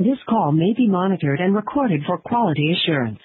[0.00, 3.20] This call may be monitored and recorded for quality assurance.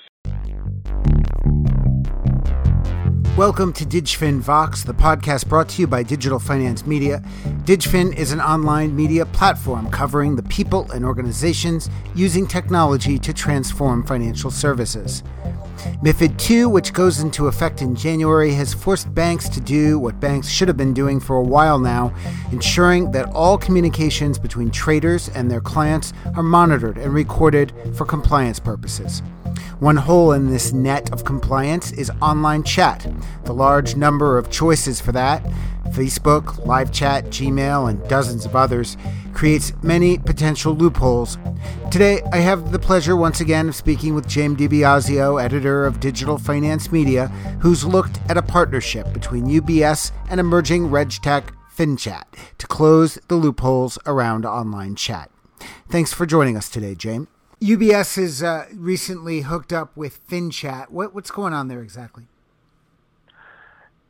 [3.35, 7.23] Welcome to DigFin Vox, the podcast brought to you by Digital Finance Media.
[7.63, 14.05] DigFin is an online media platform covering the people and organizations using technology to transform
[14.05, 15.23] financial services.
[16.03, 20.49] MIFID II, which goes into effect in January, has forced banks to do what banks
[20.49, 22.13] should have been doing for a while now,
[22.51, 28.59] ensuring that all communications between traders and their clients are monitored and recorded for compliance
[28.59, 29.21] purposes.
[29.79, 33.07] One hole in this net of compliance is online chat.
[33.45, 35.45] The large number of choices for that
[35.91, 38.97] Facebook, live chat, Gmail, and dozens of others
[39.33, 41.37] creates many potential loopholes.
[41.91, 46.37] Today, I have the pleasure once again of speaking with James DiBiasio, editor of Digital
[46.37, 47.27] Finance Media,
[47.61, 52.23] who's looked at a partnership between UBS and emerging RegTech FinChat
[52.57, 55.31] to close the loopholes around online chat.
[55.89, 57.27] Thanks for joining us today, James.
[57.61, 60.89] UBS has uh, recently hooked up with FinChat.
[60.91, 62.27] What, what's going on there exactly?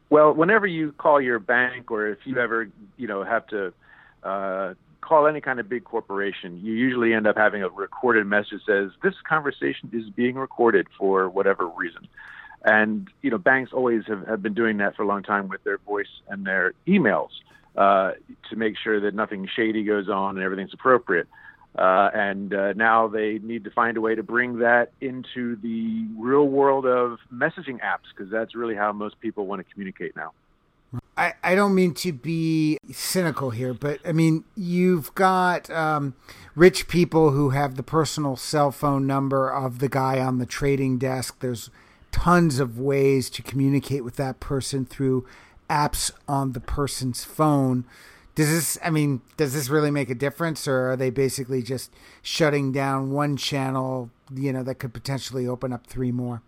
[0.10, 3.74] Well, whenever you call your bank, or if you ever, you know, have to
[4.24, 8.62] uh, call any kind of big corporation, you usually end up having a recorded message
[8.68, 12.08] that says this conversation is being recorded for whatever reason.
[12.64, 15.64] And you know, banks always have, have been doing that for a long time with
[15.64, 17.30] their voice and their emails
[17.76, 18.14] uh,
[18.50, 21.28] to make sure that nothing shady goes on and everything's appropriate.
[21.78, 26.06] Uh, and uh, now they need to find a way to bring that into the
[26.18, 30.32] real world of messaging apps because that's really how most people want to communicate now.
[31.16, 36.16] I, I don't mean to be cynical here, but I mean, you've got um,
[36.56, 40.98] rich people who have the personal cell phone number of the guy on the trading
[40.98, 41.40] desk.
[41.40, 41.70] There's
[42.12, 45.28] tons of ways to communicate with that person through
[45.70, 47.86] apps on the person's phone.
[48.40, 51.92] Does this, I mean, does this really make a difference, or are they basically just
[52.22, 56.42] shutting down one channel, you know, that could potentially open up three more?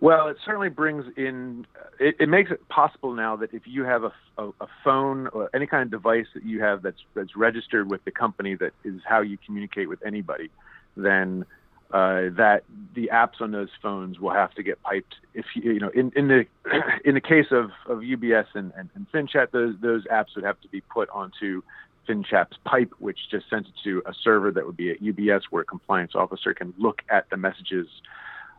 [0.00, 1.66] Well, it certainly brings in,
[1.98, 5.48] it, it makes it possible now that if you have a, a, a, phone or
[5.54, 9.00] any kind of device that you have that's, that's registered with the company that is
[9.06, 10.50] how you communicate with anybody,
[10.94, 11.46] then
[11.92, 12.62] uh, that
[12.94, 15.14] the apps on those phones will have to get piped.
[15.34, 16.46] If you, you know, in, in the
[17.04, 20.60] in the case of, of UBS and, and, and FinChat, those those apps would have
[20.60, 21.62] to be put onto
[22.08, 25.62] FinChat's pipe, which just sends it to a server that would be at UBS, where
[25.62, 27.86] a compliance officer can look at the messages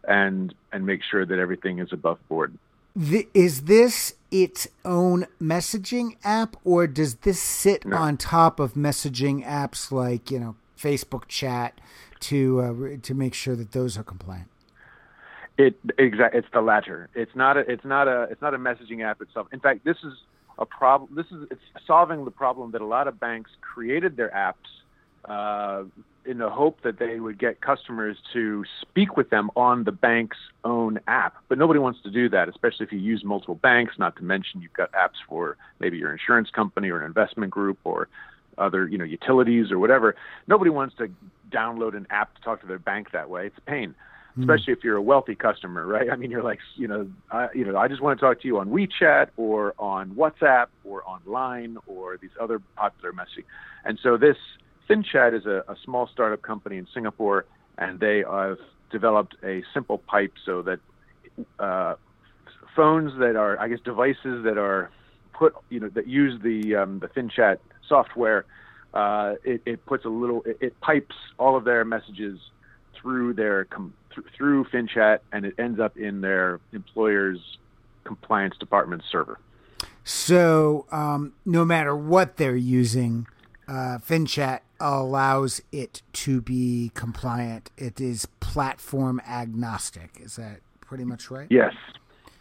[0.08, 2.58] and and make sure that everything is above board.
[2.96, 7.98] The, is this its own messaging app, or does this sit no.
[7.98, 11.80] on top of messaging apps like you know Facebook Chat?
[12.22, 14.48] To uh, to make sure that those are compliant?
[15.58, 16.40] It exactly.
[16.40, 17.10] It's the latter.
[17.16, 17.62] It's not a.
[17.62, 18.24] It's not a.
[18.32, 19.48] It's not a messaging app itself.
[19.52, 20.14] In fact, this is
[20.58, 21.16] a problem.
[21.16, 24.54] This is it's solving the problem that a lot of banks created their apps
[25.26, 25.84] uh,
[26.26, 30.38] in the hope that they would get customers to speak with them on the bank's
[30.64, 31.36] own app.
[31.48, 33.96] But nobody wants to do that, especially if you use multiple banks.
[33.98, 37.80] Not to mention you've got apps for maybe your insurance company or an investment group
[37.84, 38.08] or
[38.60, 40.16] other you know utilities or whatever.
[40.48, 41.10] Nobody wants to
[41.52, 43.48] download an app to talk to their bank that way.
[43.48, 43.96] It's a pain,
[44.38, 44.42] mm.
[44.42, 46.10] especially if you're a wealthy customer, right?
[46.12, 48.48] I mean, you're like, you know, I, you know, I just want to talk to
[48.48, 53.46] you on WeChat or on WhatsApp or online or these other popular messaging.
[53.86, 54.38] And so this
[54.90, 57.46] FinChat is a, a small startup company in Singapore,
[57.78, 58.58] and they have
[58.92, 60.80] developed a simple pipe so that
[61.60, 61.96] uh,
[62.76, 64.90] phones that are, I guess, devices that are
[65.34, 67.58] put, you know, that use the um, the FinChat
[67.90, 68.46] software
[68.94, 72.40] uh, it, it, puts a little, it, it, pipes all of their messages
[73.00, 77.40] through their com- th- through FinChat, and it ends up in their employer's
[78.04, 79.40] compliance department server.
[80.04, 83.28] So, um, no matter what they're using,
[83.68, 87.70] uh, FinChat allows it to be compliant.
[87.78, 90.18] It is platform agnostic.
[90.20, 91.48] Is that pretty much right?
[91.52, 91.74] Yes,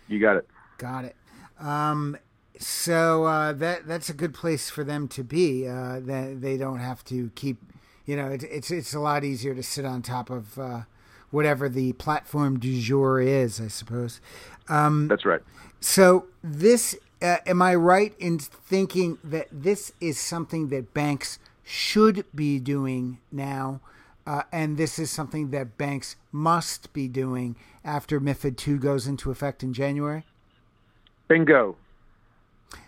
[0.06, 0.48] you got it.
[0.78, 1.16] Got it.
[1.60, 2.16] Um,
[2.58, 5.66] so uh, that that's a good place for them to be.
[5.66, 7.58] Uh, that they don't have to keep,
[8.04, 10.82] you know, it, it's it's a lot easier to sit on top of uh,
[11.30, 14.20] whatever the platform du jour is, I suppose.
[14.68, 15.40] Um, that's right.
[15.80, 22.24] So this, uh, am I right in thinking that this is something that banks should
[22.34, 23.80] be doing now?
[24.26, 29.30] Uh, and this is something that banks must be doing after MIFID II goes into
[29.30, 30.26] effect in January?
[31.28, 31.76] Bingo.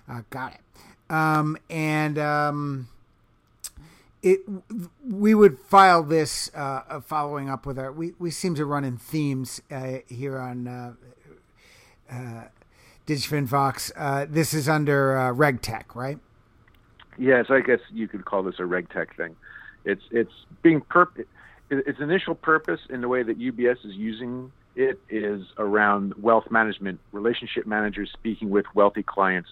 [0.09, 0.61] Uh, got it.
[1.13, 2.89] Um, and um,
[4.23, 4.41] it
[5.07, 7.91] we would file this uh, following up with our.
[7.91, 10.93] We, we seem to run in themes uh, here on uh,
[12.11, 12.45] uh,
[13.07, 13.91] DigFin Vox.
[13.97, 16.19] Uh, this is under uh, RegTech, right?
[17.19, 19.37] Yes, I guess you could call this a RegTech thing.
[19.85, 21.25] It's it's being perp-
[21.71, 27.01] its initial purpose in the way that UBS is using it is around wealth management,
[27.13, 29.51] relationship managers speaking with wealthy clients.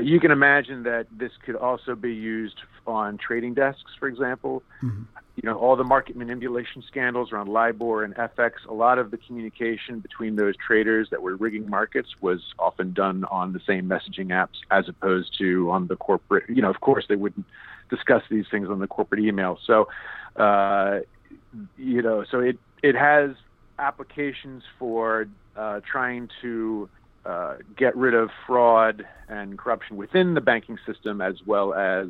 [0.00, 4.62] You can imagine that this could also be used on trading desks, for example.
[4.82, 5.02] Mm-hmm.
[5.36, 9.18] You know, all the market manipulation scandals around LIBOR and FX, a lot of the
[9.18, 14.28] communication between those traders that were rigging markets was often done on the same messaging
[14.28, 16.48] apps as opposed to on the corporate.
[16.48, 17.46] You know, of course, they wouldn't
[17.90, 19.58] discuss these things on the corporate email.
[19.66, 19.88] So,
[20.36, 21.00] uh,
[21.76, 23.30] you know, so it it has
[23.78, 26.88] applications for uh, trying to
[27.24, 32.08] uh, get rid of fraud and corruption within the banking system, as well as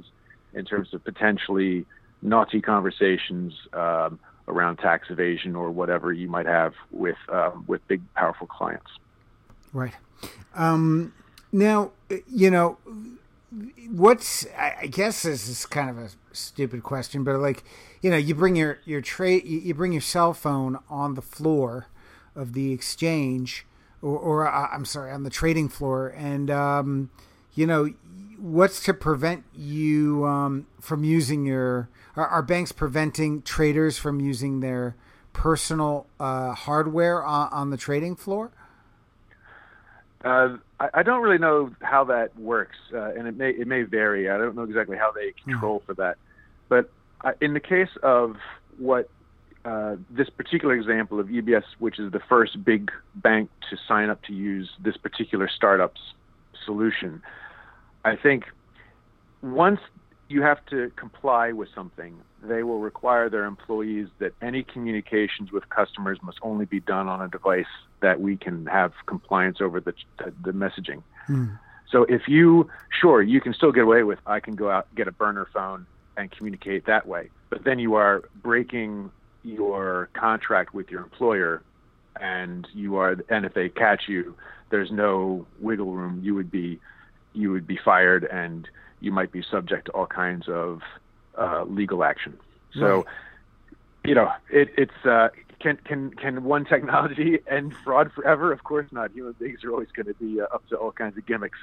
[0.55, 1.85] in terms of potentially
[2.23, 4.19] naughty conversations um,
[4.49, 8.91] around tax evasion or whatever you might have with um, with big powerful clients.
[9.73, 9.95] Right.
[10.55, 11.13] Um,
[11.51, 11.93] now,
[12.29, 12.79] you know,
[13.91, 17.65] what's I guess this is kind of a stupid question, but like,
[18.01, 21.87] you know, you bring your your trade, you bring your cell phone on the floor
[22.35, 23.67] of the exchange,
[24.03, 27.11] or, or uh, I'm sorry, on the trading floor, and um,
[27.55, 27.93] you know,
[28.39, 31.89] what's to prevent you um, from using your?
[32.15, 34.97] Are, are, banks preventing traders from using their
[35.33, 38.51] personal uh, hardware on, on the trading floor?
[40.23, 43.83] Uh, I, I, don't really know how that works, uh, and it may it may
[43.83, 44.29] vary.
[44.29, 45.53] I don't know exactly how they hmm.
[45.53, 46.19] control for that.
[46.69, 46.91] But
[47.25, 48.37] uh, in the case of
[48.79, 49.09] what
[49.65, 54.23] uh, this particular example of UBS, which is the first big bank to sign up
[54.25, 56.01] to use this particular startup's
[56.65, 57.23] solution,
[58.05, 58.45] I think
[59.41, 59.81] once
[60.29, 65.69] you have to comply with something, they will require their employees that any communications with
[65.69, 67.67] customers must only be done on a device
[68.01, 71.03] that we can have compliance over the, the, the messaging.
[71.29, 71.59] Mm.
[71.91, 75.07] So if you, sure, you can still get away with, I can go out, get
[75.07, 75.87] a burner phone
[76.17, 77.31] and communicate that way.
[77.51, 79.11] But then you are breaking
[79.43, 81.63] your contract with your employer
[82.21, 84.37] and you are and if they catch you
[84.73, 86.21] there's no wiggle room.
[86.25, 86.81] You would be
[87.35, 88.69] you would be fired and
[89.01, 90.81] you might be subject to all kinds of
[91.39, 92.39] uh, legal action.
[92.75, 93.05] So
[94.05, 95.29] you know it, it's uh,
[95.61, 98.51] can can can one technology end fraud forever?
[98.51, 99.13] Of course not.
[99.13, 101.59] Human beings are always going to be uh, up to all kinds of gimmicks.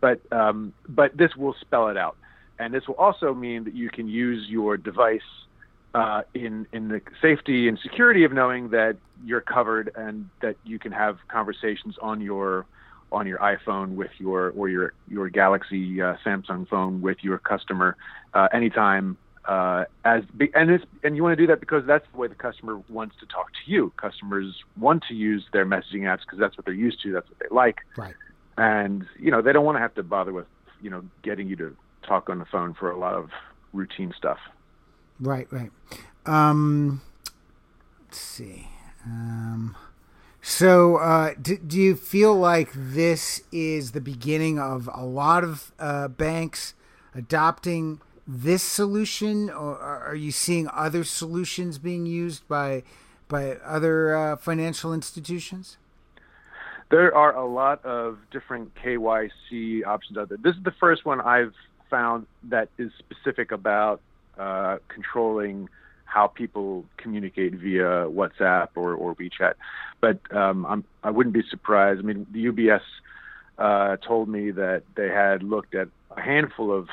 [0.00, 2.16] But um, but this will spell it out.
[2.58, 5.22] And this will also mean that you can use your device
[5.94, 10.78] uh, in in the safety and security of knowing that you're covered and that you
[10.78, 12.66] can have conversations on your
[13.12, 17.96] on your iPhone with your or your your Galaxy uh, Samsung phone with your customer
[18.34, 19.16] uh, anytime.
[19.46, 20.22] Uh, as
[20.54, 23.16] and it's, and you want to do that because that's the way the customer wants
[23.18, 23.92] to talk to you.
[23.96, 27.12] Customers want to use their messaging apps because that's what they're used to.
[27.12, 27.78] That's what they like.
[27.96, 28.14] Right.
[28.58, 30.46] And you know they don't want to have to bother with
[30.80, 31.76] you know getting you to
[32.06, 33.30] talk on the phone for a lot of
[33.72, 34.38] routine stuff.
[35.20, 35.70] Right, right.
[36.24, 37.02] Um,
[38.06, 38.68] let's see.
[39.04, 39.76] Um,
[40.40, 45.72] so, uh, do, do, you feel like this is the beginning of a lot of
[45.78, 46.74] uh, banks
[47.14, 52.82] adopting this solution, or are you seeing other solutions being used by
[53.28, 55.76] by other uh, financial institutions?
[56.90, 60.38] There are a lot of different KYC options out there.
[60.42, 61.54] This is the first one I've
[61.88, 64.00] found that is specific about
[64.40, 65.68] uh, controlling
[66.04, 69.54] how people communicate via WhatsApp or, or WeChat.
[70.00, 72.00] But um, I'm, I wouldn't be surprised.
[72.00, 72.80] I mean, the UBS
[73.58, 76.88] uh, told me that they had looked at a handful of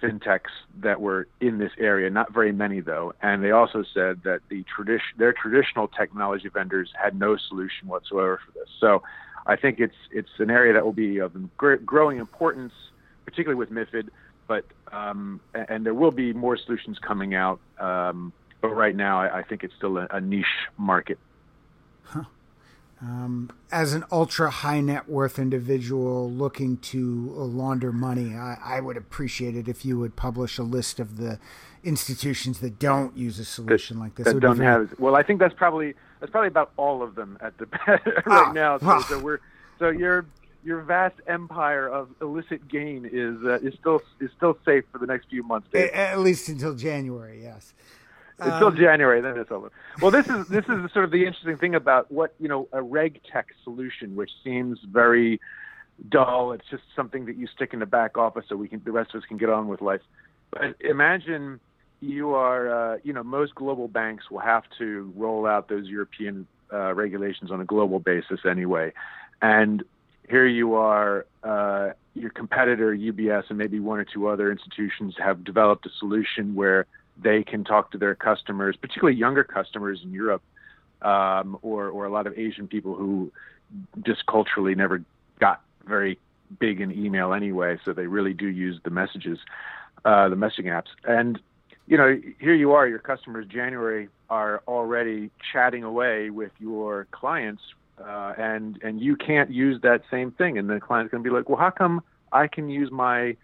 [0.00, 4.40] fintechs that were in this area, not very many though, and they also said that
[4.48, 8.68] the tradition, their traditional technology vendors had no solution whatsoever for this.
[8.80, 9.02] So,
[9.46, 11.32] I think it's it's an area that will be of
[11.84, 12.72] growing importance,
[13.26, 14.08] particularly with MiFID
[14.46, 17.60] but um, and there will be more solutions coming out.
[17.78, 20.46] Um, but right now, I, I, think it's still a, a niche
[20.78, 21.18] market.
[22.04, 22.24] Huh.
[23.02, 28.96] Um, as an ultra high net worth individual looking to launder money, I, I, would
[28.96, 31.38] appreciate it if you would publish a list of the
[31.82, 34.24] institutions that don't use a solution that, like this.
[34.26, 34.68] That don't very...
[34.68, 34.98] have.
[34.98, 38.52] Well, I think that's probably that's probably about all of them at the right ah,
[38.54, 38.78] now.
[38.78, 39.40] So, so we're
[39.78, 40.24] so you're
[40.64, 45.06] your vast empire of illicit gain is uh, is still is still safe for the
[45.06, 45.68] next few months.
[45.72, 45.90] Dave.
[45.90, 47.74] At least until January, yes.
[48.38, 49.70] Until um, January, then it's over.
[50.00, 52.82] Well, this is this is sort of the interesting thing about what you know a
[52.82, 55.40] reg tech solution, which seems very
[56.08, 56.52] dull.
[56.52, 59.14] It's just something that you stick in the back office so we can the rest
[59.14, 60.00] of us can get on with life.
[60.50, 61.60] But imagine
[62.00, 66.46] you are uh, you know most global banks will have to roll out those European
[66.72, 68.92] uh, regulations on a global basis anyway,
[69.42, 69.84] and
[70.28, 75.44] here you are, uh, your competitor UBS and maybe one or two other institutions have
[75.44, 76.86] developed a solution where
[77.22, 80.42] they can talk to their customers, particularly younger customers in Europe,
[81.02, 83.30] um, or or a lot of Asian people who
[84.04, 85.02] just culturally never
[85.40, 86.18] got very
[86.58, 89.38] big in email anyway, so they really do use the messages,
[90.04, 90.88] uh, the messaging apps.
[91.04, 91.40] And
[91.86, 97.62] you know, here you are, your customers January are already chatting away with your clients,
[98.02, 100.58] uh, and and you can't use that same thing.
[100.58, 103.36] And the client's going to be like, well, how come I can use my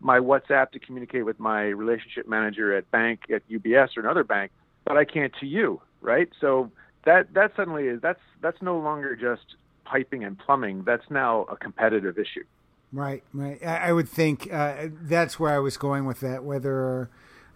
[0.00, 4.52] my WhatsApp to communicate with my relationship manager at bank at UBS or another bank,
[4.84, 6.28] but I can't to you, right?
[6.40, 6.70] So
[7.04, 10.84] that that suddenly is that's that's no longer just piping and plumbing.
[10.84, 12.44] That's now a competitive issue.
[12.92, 13.60] Right, right.
[13.64, 16.44] I, would think uh, that's where I was going with that.
[16.44, 17.10] Whether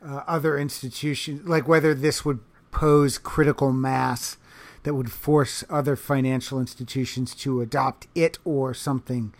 [0.04, 2.40] uh, other institutions, like whether this would
[2.72, 4.36] pose critical mass
[4.82, 9.34] that would force other financial institutions to adopt it or something,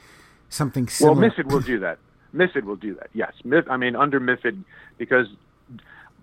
[0.48, 1.20] something similar.
[1.20, 1.98] Well, MIFID will do that.
[2.34, 3.08] MIFID will do that.
[3.14, 3.32] Yes,
[3.70, 4.62] I mean under MIFID
[4.98, 5.26] because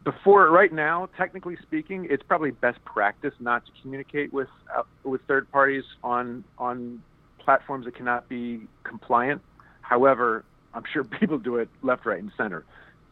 [0.05, 5.21] before right now, technically speaking, it's probably best practice not to communicate with uh, with
[5.27, 7.01] third parties on on
[7.39, 9.41] platforms that cannot be compliant.
[9.81, 12.63] However, I'm sure people do it left, right, and center.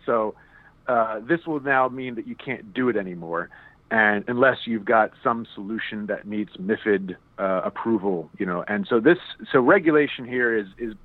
[0.06, 0.36] So
[0.88, 3.50] uh, this will now mean that you can't do it anymore,
[3.94, 8.66] and unless you've got some solution that meets MIFID uh, approval, you know.
[8.68, 9.20] And so this,
[9.52, 10.96] so regulation here is is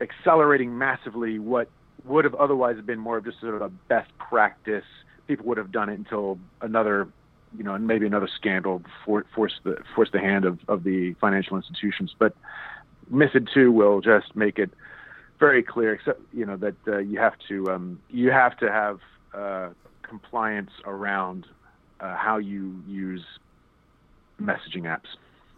[0.00, 1.68] accelerating massively what
[2.04, 4.84] would have otherwise been more of just sort of a best practice
[5.28, 7.06] people would have done it until another,
[7.56, 11.14] you know, and maybe another scandal for, force the force the hand of, of the
[11.20, 12.12] financial institutions.
[12.18, 12.34] But
[13.12, 14.70] MiFID two will just make it
[15.38, 18.98] very clear, except you know that uh, you have to um, you have to have
[19.32, 19.68] uh,
[20.02, 21.46] compliance around
[22.02, 23.24] uh, how you use
[24.40, 25.06] messaging apps,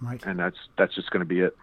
[0.00, 0.22] right?
[0.26, 1.56] And that's that's just going to be it.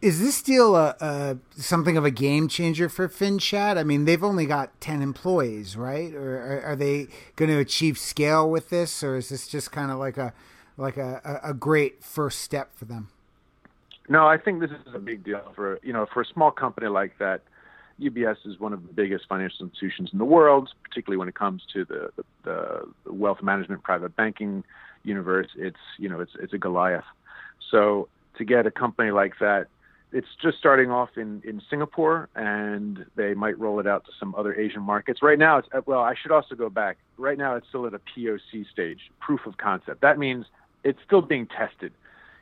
[0.00, 3.76] Is this deal a, a, something of a game changer for FinChat?
[3.76, 6.14] I mean, they've only got ten employees, right?
[6.14, 9.90] Or are, are they going to achieve scale with this, or is this just kind
[9.90, 10.32] of like a
[10.78, 13.10] like a, a great first step for them?
[14.08, 16.88] No, I think this is a big deal for you know for a small company
[16.88, 17.42] like that.
[18.00, 21.62] UBS is one of the biggest financial institutions in the world, particularly when it comes
[21.72, 24.64] to the, the, the wealth management, private banking
[25.02, 25.48] universe.
[25.56, 27.04] It's you know it's it's a Goliath.
[27.70, 29.68] So to get a company like that
[30.12, 34.34] it's just starting off in, in Singapore, and they might roll it out to some
[34.34, 35.22] other Asian markets.
[35.22, 36.00] Right now, it's uh, well.
[36.00, 36.98] I should also go back.
[37.16, 40.00] Right now, it's still at a POC stage, proof of concept.
[40.00, 40.46] That means
[40.82, 41.92] it's still being tested.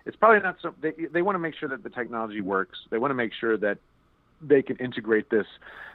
[0.07, 0.75] It's probably not so.
[0.81, 2.79] They they want to make sure that the technology works.
[2.91, 3.79] They want to make sure that
[4.41, 5.47] they can integrate this.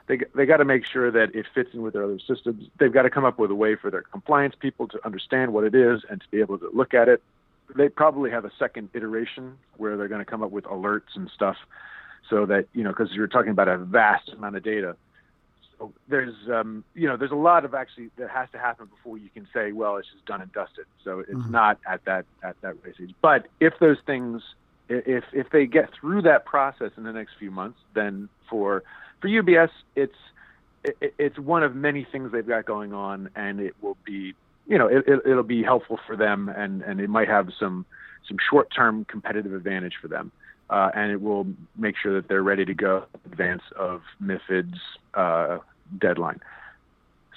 [0.07, 2.67] They they got to make sure that it fits in with their other systems.
[2.79, 5.63] They've got to come up with a way for their compliance people to understand what
[5.63, 7.21] it is and to be able to look at it
[7.75, 11.29] they probably have a second iteration where they're going to come up with alerts and
[11.33, 11.57] stuff
[12.29, 14.95] so that you know because you're talking about a vast amount of data
[15.77, 19.17] so there's um, you know there's a lot of actually that has to happen before
[19.17, 21.51] you can say well it's just done and dusted so it's mm-hmm.
[21.51, 24.41] not at that at that stage but if those things
[24.89, 28.83] if if they get through that process in the next few months then for
[29.21, 30.15] for UBS it's
[30.83, 34.33] it, it's one of many things they've got going on and it will be
[34.65, 37.85] you know, it, it, will be helpful for them, and and it might have some
[38.27, 40.31] some short term competitive advantage for them,
[40.69, 41.45] uh, and it will
[41.77, 44.79] make sure that they're ready to go in advance of MIFID's
[45.13, 45.57] uh,
[45.99, 46.39] deadline.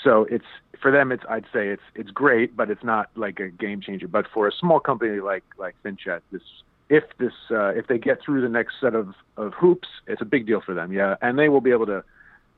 [0.05, 0.45] So it's
[0.81, 1.11] for them.
[1.11, 4.07] It's I'd say it's it's great, but it's not like a game changer.
[4.07, 6.43] But for a small company like like FinChat, this
[6.89, 10.27] if this uh, if they get through the next set of, of hoops, it's a
[10.27, 10.93] big deal for them.
[10.93, 12.05] Yeah, and they will be able to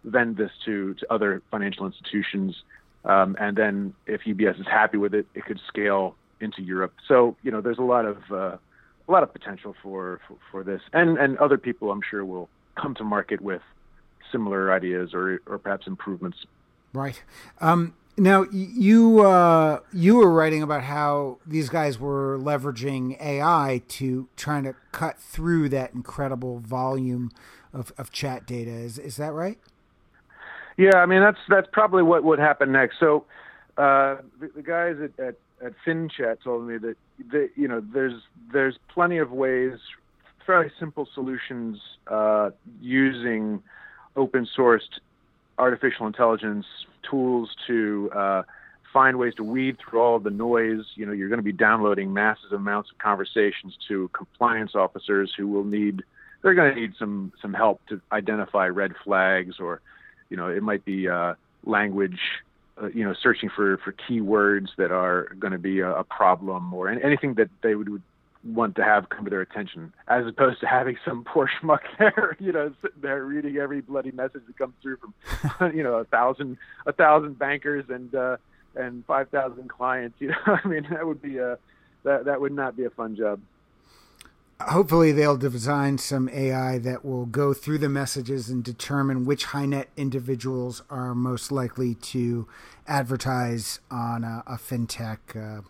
[0.05, 2.63] vend this to to other financial institutions
[3.05, 6.95] um, and then if UBS is happy with it, it could scale into Europe.
[7.07, 8.57] So you know, there's a lot of uh,
[9.09, 12.49] a lot of potential for, for, for this, and and other people I'm sure will
[12.77, 13.63] come to market with
[14.31, 16.39] similar ideas or or perhaps improvements.
[16.93, 17.23] Right.
[17.61, 24.29] Um, now you uh, you were writing about how these guys were leveraging AI to
[24.37, 27.31] trying to cut through that incredible volume
[27.73, 28.71] of, of chat data.
[28.71, 29.59] Is is that right?
[30.77, 32.97] Yeah, I mean that's that's probably what would happen next.
[33.01, 33.25] So
[33.77, 36.97] uh, the, the guys at, at at FinChat told me that
[37.57, 38.21] you know there's
[38.53, 39.79] there's plenty of ways,
[40.47, 43.63] fairly simple solutions uh, using
[44.17, 44.99] open sourced
[45.59, 46.67] artificial intelligence
[47.09, 48.43] tools to uh,
[48.93, 50.85] find ways to weed through all the noise.
[50.95, 55.49] You know, you're going to be downloading massive amounts of conversations to compliance officers who
[55.49, 56.03] will need
[56.43, 59.81] they're going to need some some help to identify red flags or
[60.29, 61.35] you know, it might be uh,
[61.65, 62.19] language,
[62.81, 66.73] uh, you know, searching for, for keywords that are going to be a, a, problem
[66.75, 68.03] or anything that they would, would
[68.55, 72.37] want to have come to their attention, as opposed to having some poor schmuck there,
[72.41, 76.05] you know, sitting there reading every bloody message that comes through from, you know, a
[76.05, 78.37] thousand, a thousand bankers and, uh,
[78.75, 80.17] and 5,000 clients.
[80.21, 81.59] You know, I mean, that would be a
[82.05, 83.41] that that would not be a fun job.
[84.61, 89.67] Hopefully, they'll design some AI that will go through the messages and determine which high
[89.67, 92.49] net individuals are most likely to
[92.87, 95.63] advertise on a, a fintech uh,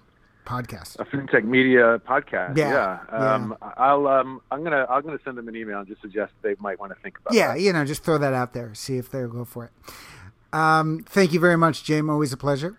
[0.48, 0.98] podcast.
[0.98, 2.56] A fintech media podcast.
[2.56, 3.34] Yeah, yeah.
[3.34, 6.54] Um, I'll um, I'm gonna I'm gonna send them an email and just suggest they
[6.58, 7.34] might want to think about.
[7.34, 7.60] Yeah, that.
[7.60, 8.74] you know, just throw that out there.
[8.74, 9.72] See if they'll go for it.
[10.52, 12.08] Um, thank you very much, James.
[12.08, 12.78] Always a pleasure.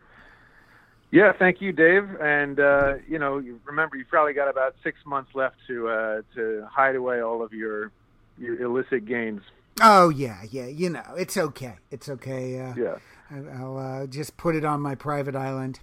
[1.12, 2.10] Yeah, thank you, Dave.
[2.22, 6.68] And uh, you know, remember you've probably got about six months left to uh, to
[6.70, 7.92] hide away all of your
[8.38, 9.42] your illicit gains.
[9.82, 10.68] Oh yeah, yeah.
[10.68, 11.76] You know, it's okay.
[11.92, 12.60] It's okay.
[12.60, 12.96] Uh, yeah.
[13.32, 15.80] I'll uh, just put it on my private island.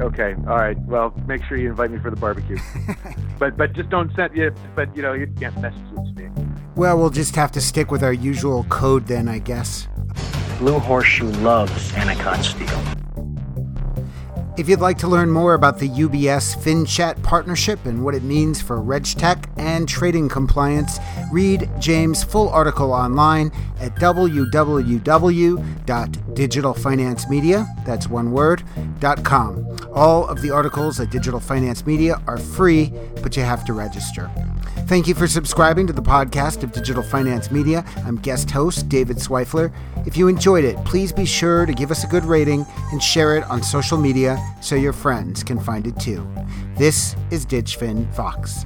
[0.00, 0.34] Okay.
[0.46, 0.78] All right.
[0.82, 2.58] Well, make sure you invite me for the barbecue.
[3.38, 4.52] but but just don't send you.
[4.74, 6.30] But you know you can't message it to me.
[6.76, 9.88] Well, we'll just have to stick with our usual code then, I guess.
[10.58, 12.98] Blue Horseshoe loves Anacott Steel.
[14.58, 18.60] If you'd like to learn more about the UBS FinChat partnership and what it means
[18.60, 20.98] for RegTech and trading compliance,
[21.30, 23.94] read James' full article online at
[26.38, 28.62] www.digitalfinancemedia, that's one word,
[29.00, 29.66] dot .com.
[29.92, 32.92] All of the articles at Digital Finance Media are free,
[33.22, 34.30] but you have to register.
[34.86, 37.84] Thank you for subscribing to the podcast of Digital Finance Media.
[38.06, 39.72] I'm guest host David Swifler.
[40.06, 43.36] If you enjoyed it, please be sure to give us a good rating and share
[43.36, 46.26] it on social media so your friends can find it too.
[46.76, 48.64] This is DigFin Vox.